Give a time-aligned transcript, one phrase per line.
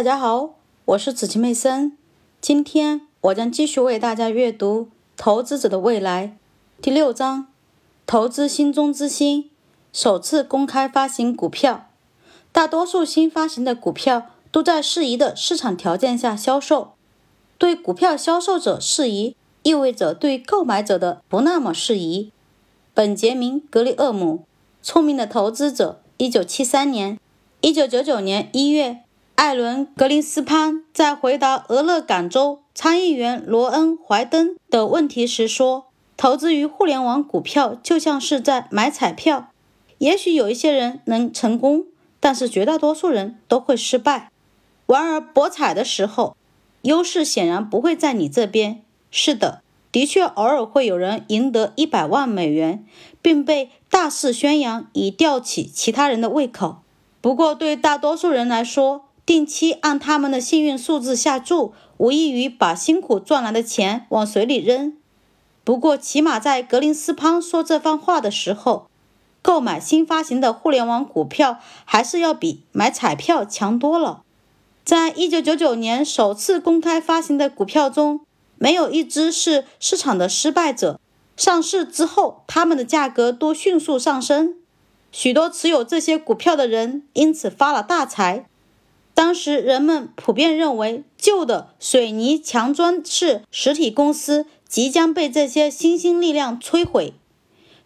[0.00, 0.54] 大家好，
[0.86, 1.94] 我是紫晴妹森。
[2.40, 4.84] 今天我将继续为大家阅读
[5.14, 6.38] 《投资者的未来》
[6.82, 7.48] 第六章：
[8.06, 9.50] 投资心中之星。
[9.92, 11.90] 首次公开发行股票，
[12.50, 16.92] 大多数新发行的股票都在适宜的市场条件下销售。
[17.58, 22.32] 对股票销售者适宜，意味着对购买者的不那么适宜。
[22.94, 24.44] 本杰明·格里厄姆，
[24.82, 27.18] 《聪明的投资者》，一九七三年，
[27.60, 29.00] 一九九九年一月。
[29.40, 39.48] 艾伦·格林斯潘在回答俄勒冈州参议员罗恩·怀登的问题时说：“投资于互联网股票就像是在买彩票，
[39.96, 41.86] 也许有一些人能成功，
[42.20, 44.30] 但是绝大多数人都会失败。
[44.84, 46.36] 玩儿博彩的时候，
[46.82, 48.82] 优势显然不会在你这边。
[49.10, 52.84] 是的，的确偶尔会有人赢得一百万美元，
[53.22, 56.82] 并被大肆宣扬以吊起其他人的胃口。
[57.22, 64.96] 不过，对大多数人来说，定期按他们的幸运数字下注，无异于把辛苦赚来的钱往水里扔。
[65.62, 68.88] 不过，起码在格林斯潘说这番话的时候，
[69.40, 74.24] 购买新发行的互联网股票还是要比买彩票强多了。
[74.84, 78.22] 在一九九九年首次公开发行的股票中，
[78.58, 80.98] 没有一只是市场的失败者。
[81.36, 84.56] 上市之后，它们的价格都迅速上升，
[85.12, 88.46] 许多持有这些股票的人因此发了大财。
[89.20, 97.12] 当时人们普遍认为，旧的水泥墙砖式实体公司即将被这些新兴力量摧毁。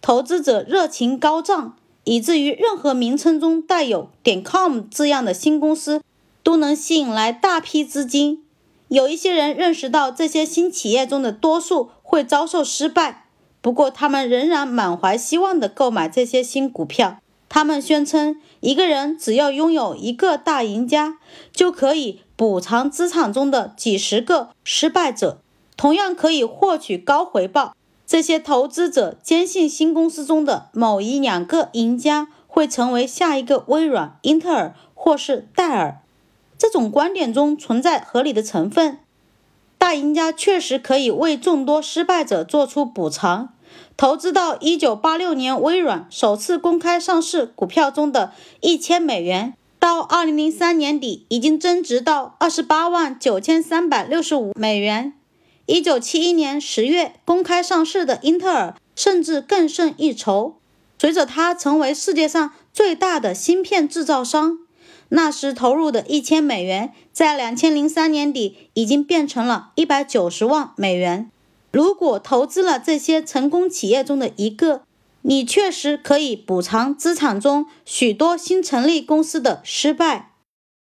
[0.00, 6.02] 投资者热情高涨，以至于任何名称中带有点 .com 字样的新公司
[6.42, 8.42] 都能吸引来大批资金。
[8.88, 13.28] 有一些人认识到这些新企业中的多数会遭受失败，
[13.60, 17.18] 不过他们仍然满怀希望地购买这些新股票。
[17.50, 21.18] 他们宣称，一个人只要拥有一个大赢家，
[21.52, 25.40] 就可以补偿资产中的几十个失败者，
[25.76, 27.74] 同样可以获取高回报。
[28.06, 36.00] 这些投资者坚信新公司中的某一两个赢家会成为下一个微软、英特尔或是戴尔。
[36.56, 39.00] 这种观点中存在合理的成分。
[39.76, 43.54] 大赢家确实可以为众多失败者做出补偿。
[43.96, 55.12] 投资到一九八六年微软首次公开上市股票中的一千美元，到二零零三年底已经增值到二十八万九千三百六十五美元。
[55.66, 60.56] 一九七一年十月公开上市的英特尔甚至更胜一筹。
[60.98, 64.58] 随着它成为世界上最大的芯片制造商，
[65.08, 71.30] 那时投入的一千美元，在两千零三年底已经变成了一百九十万美元。
[71.72, 74.82] 如果投资了这些成功企业中的一个，
[75.22, 80.29] 你确实可以补偿资产中许多新成立公司的失败。